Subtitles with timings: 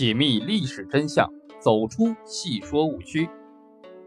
[0.00, 3.28] 解密历史真相，走出戏说误区。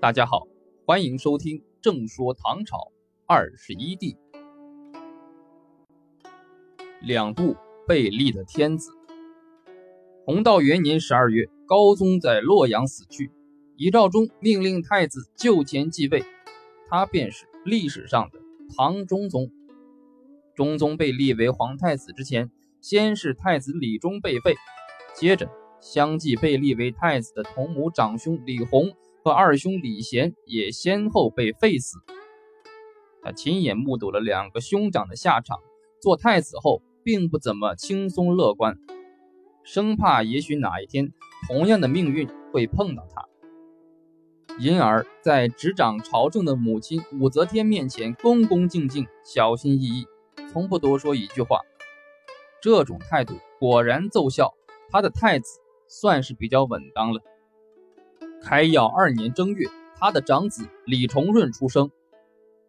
[0.02, 0.48] 大家好，
[0.88, 2.92] 欢迎收听《正说唐朝
[3.28, 4.14] 二十一帝》。
[7.00, 7.56] 两度
[7.88, 8.90] 被立的天子。
[10.26, 13.30] 弘道元年十二月，高宗在洛阳死去，
[13.76, 16.26] 遗诏中命令太子就前继位，
[16.90, 18.40] 他便是历史上的
[18.76, 19.52] 唐中宗。
[20.56, 22.50] 中宗被立为皇太子之前，
[22.82, 24.56] 先是太子李忠被废，
[25.16, 25.48] 接着。
[25.84, 31.98] 相继被立为太子的同母长兄李弘和二兄李贤也先后被废死。
[33.22, 35.60] 他亲眼目睹了两个兄长的下场，
[36.02, 38.78] 做太子后并不怎么轻松乐观，
[39.66, 41.12] 生怕也许哪一天
[41.50, 43.28] 同样的命运会碰到他，
[44.60, 50.08] 因而，在执掌朝政的母亲武则天面前恭恭敬敬、小心翼翼，
[50.50, 51.60] 从不多说一句话。
[52.62, 54.54] 这种态度果然奏效，
[54.90, 55.60] 他的太子。
[55.94, 57.22] 算是比较稳当了。
[58.42, 61.92] 开耀二年正月，他的长子李重润出生。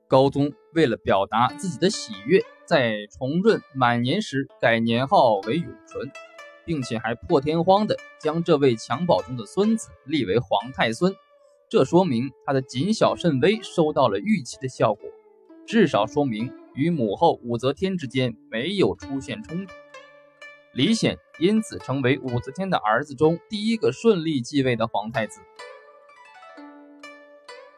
[0.07, 6.13] 高宗为了表达自己的喜悦，在重润满年时改年号为永淳，
[6.67, 11.15] 并且还破天荒的将这位襁褓中的孙子立为皇太孙。
[11.71, 15.09] 这说明他的谨小慎微收到了预期的效果，
[15.67, 19.73] 至少说明与母后武则天之间没有出现冲突。
[20.75, 25.41] 李显因此成为武则天的儿子中第一个顺利继位的皇太子。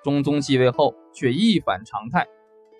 [0.02, 2.26] 中宗继位后却一反常态，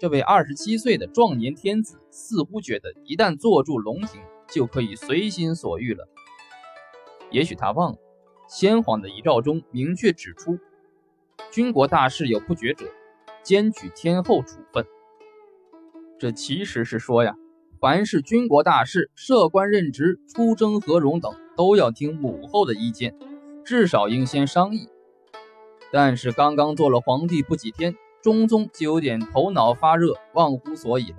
[0.01, 6.09] 这位二十七岁的壮年天子似乎觉得一旦坐住龙庭就可以随心所欲了。
[7.31, 7.99] 也许他忘了，
[8.49, 10.59] 先皇的遗诏中明确指出，
[11.51, 12.87] 军国大事有不决者，
[13.43, 14.87] 兼举天后处分。
[16.19, 17.37] 这其实是说呀。
[17.79, 23.15] 凡是军国大事，设官任职、出征和戎等，都要听母后的意见，
[23.65, 24.89] 至少应先商议。
[25.93, 31.19] 但是刚刚做了皇帝不几天，中宗就有点头脑发热、忘乎所以了。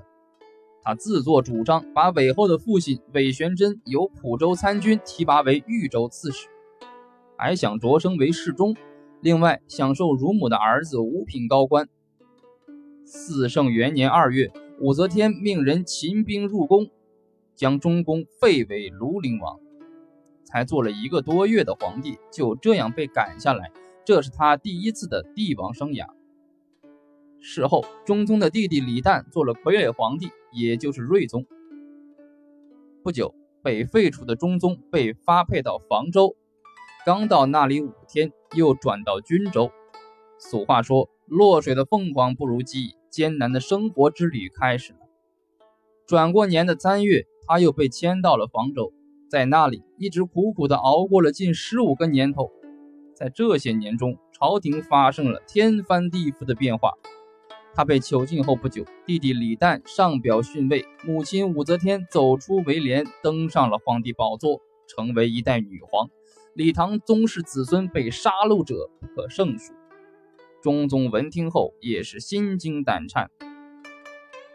[0.81, 6.47] 他自作主张，把韦后的父亲韦玄贞由蒲州参军提拔为豫州刺史，
[7.37, 8.75] 还想擢升为侍中，
[9.21, 11.87] 另外享受乳母的儿子五品高官。
[13.05, 14.51] 四圣元年二月。
[14.79, 16.91] 武则天命人秦兵入宫，
[17.55, 19.59] 将中宫废为庐陵王。
[20.43, 23.71] 才做了一个多月的皇帝，就这样被赶下来，
[24.05, 26.05] 这是他第一次的帝王生涯。
[27.39, 31.45] 事后，中宗的弟弟李旦做了傀儡皇帝，也就是睿宗。
[33.03, 33.33] 不久，
[33.63, 36.35] 被废除的中宗被发配到房州，
[37.03, 39.71] 刚到那里五天，又转到均州。
[40.37, 44.99] 俗话说：“落水的凤凰不如鸡。”艰难的生活之旅开始了。
[46.05, 48.93] 转过年的三月，他又被迁到了房州，
[49.27, 52.51] 在那里一直苦苦的熬过了近十五个年头。
[53.15, 56.93] 在这些年中，朝廷发生了天翻地覆的变化。
[57.73, 66.07] 他被囚禁后不久，弟弟李旦上表逊位，母亲武则天走出围帘，登上了皇帝宝座，成为一代女皇。
[66.53, 69.73] 李唐宗室子孙被杀戮者不可胜数。
[70.61, 73.29] 中宗闻听后也是心惊胆颤。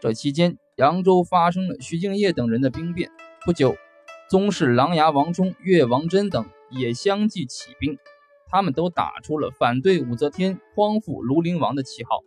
[0.01, 3.11] 这期间，扬州发生了徐敬业等人的兵变。
[3.45, 3.77] 不久，
[4.29, 7.99] 宗室琅琊王冲、岳王贞等也相继起兵，
[8.49, 12.21] 他们都打出了反对武则天匡复庐陵王的旗号。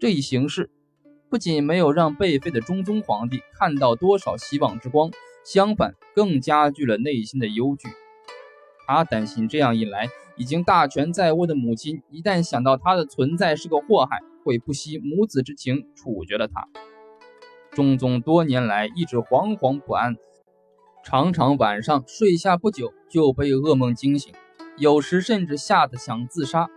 [0.00, 0.70] 这一形势
[1.30, 5.10] 不仅没有让被废的中宗皇帝看到多少希望之光，
[5.44, 7.88] 相反，更加剧了内心的忧惧。
[8.86, 10.08] 他担心这样一来。
[10.36, 16.68] 已经大权在握的母亲，一旦想到他的存在是个祸害，会不惜母子之情处决了他。
[17.70, 20.16] 中宗多年来一直惶惶不安，
[21.04, 24.32] 常常晚上睡下不久就被噩梦惊醒，
[24.76, 26.68] 有时甚至吓得想自杀。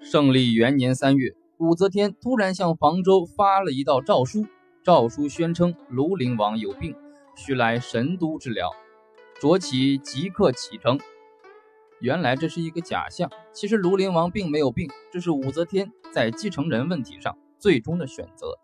[0.00, 4.46] 胜利元年三月，武则天突然向房州发了一道诏书，
[4.82, 6.94] 诏书宣称庐陵王有病，
[7.34, 8.70] 需来神都治疗，
[9.40, 10.98] 着其即刻启程。
[12.04, 18.58] 原来这是一个假象，其实庐陵王并没有病，这是武则天在继承人问题上最终的选择。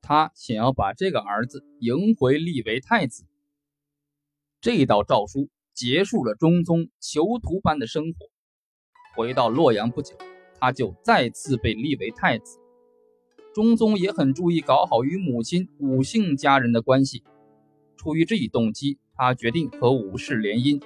[0.00, 3.26] 她想要把这个儿子迎回，立为太子。
[4.58, 8.26] 这道诏书结束了中宗囚徒般的生活。
[9.14, 10.16] 回到洛阳不久，
[10.58, 12.58] 他就再次被立为太子。
[13.52, 17.22] 中宗也很注意搞好与母亲武姓家人的关系，
[17.98, 20.82] 出于这一动机，他决定和武氏联姻。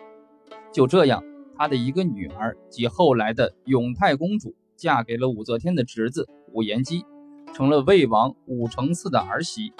[0.72, 1.30] 就这样。
[1.61, 7.05] 他的一个女儿及后来的永泰公主，嫁给了武则天的侄子武延基，
[7.53, 9.75] 成了魏王武承嗣的儿媳；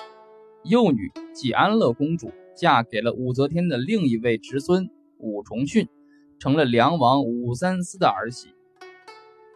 [0.63, 5.89] 幼女即安乐公主，嫁给了武则天的另一位侄孙武重训，
[6.39, 8.51] 成了梁王武三思的儿媳。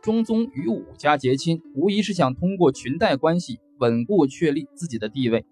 [0.00, 5.44] 中宗与武家结亲，无疑是想通过裙带关系稳固确立自己的地位。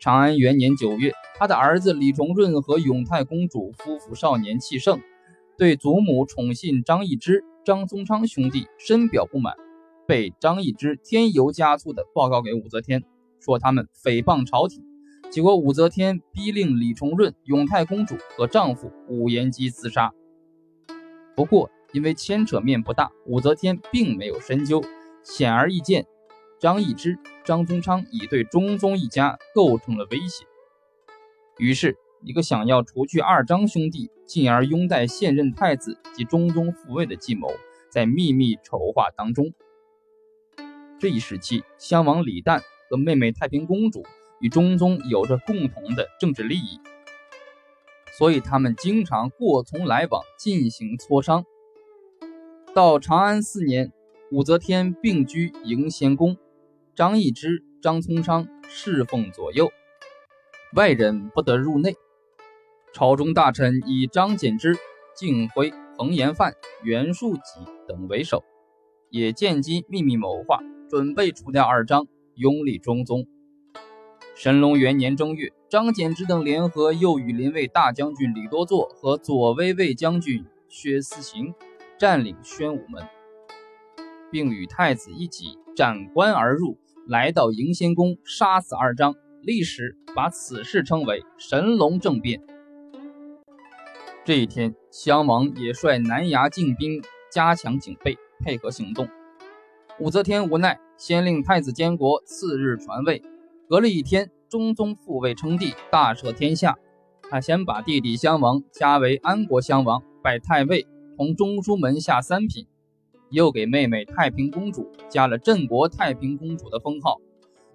[0.00, 5.00] 长安元年九月，他的儿子李重润和永泰公主夫妇少年气盛，
[5.56, 9.54] 对祖母宠信张易之、张宗昌兄弟深表不满，
[10.06, 13.04] 被张易之添油加醋地报告给武则天，
[13.40, 14.84] 说他们诽谤朝廷。
[15.30, 20.12] 结果武则天逼令李重润、永泰公主和丈夫武延基自杀。
[21.34, 24.82] 不过，因为牵扯面不大，武则天并没有深究。
[25.22, 26.06] 显而易见，
[26.60, 30.44] 张易之、张宗昌已对中宗一家构成了威胁。
[31.58, 37.52] 于是，一个想要除去二张兄弟，进而拥戴现任太子及中宗复位的计谋，
[37.90, 39.52] 在秘密筹划当中。
[40.98, 44.06] 这一时期，襄王李旦和妹妹太平公主
[44.40, 46.80] 与中宗有着共同的政治利益，
[48.16, 51.44] 所以他们经常过从来往，进行磋商。
[52.74, 53.92] 到长安四年，
[54.30, 56.38] 武则天病居迎仙宫，
[56.94, 59.70] 张易之、张宗昌侍奉左右，
[60.74, 61.94] 外人不得入内。
[62.94, 64.76] 朝中大臣以张柬之、
[65.16, 66.54] 敬辉、彭延范、
[66.84, 67.42] 袁术己
[67.88, 68.44] 等为首，
[69.10, 72.06] 也见机秘密谋划，准备除掉二张，
[72.36, 73.26] 拥立中宗。
[74.36, 81.52] 神龙元年正月，张柬之等联合，又与临卫大将军李多作和左威卫将军薛思行。
[81.98, 83.02] 占领宣武门，
[84.30, 89.16] 并与太子一起斩关而入，来到迎仙宫，杀死二张。
[89.42, 92.40] 历史把此事称为“神龙政变”。
[94.24, 99.06] 这一天，襄王也率南衙禁兵加强警备，配合行动。
[100.00, 103.22] 武则天无奈，先令太子监国，次日传位。
[103.68, 106.78] 隔了一天，中宗复位称帝，大赦天下。
[107.28, 110.86] 他先把弟弟襄王加为安国襄王，拜太尉。
[111.18, 112.66] 同中书门下三品，
[113.28, 117.20] 又给妹妹太平公主加了镇国太平公主的封号，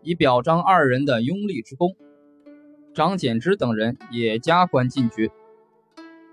[0.01, 1.95] 以表彰二人的拥立之功。
[2.95, 5.29] 张柬之等人也加官进爵。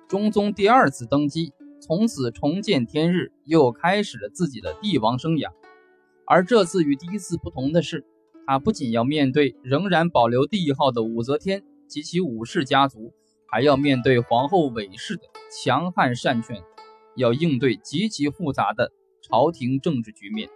[0.08, 5.50] 中宗第二次登基，从此重见天日，又开始了自己的帝王生涯。
[6.26, 8.04] 而这次与第一次不同的是，
[8.46, 13.12] 他不仅要面对仍然保留帝号的武则天及其武氏家族，
[13.48, 16.62] 还要面对皇后韦氏的强悍擅权。
[17.16, 18.92] 要应对极其复杂的
[19.22, 20.50] 朝廷政治局面。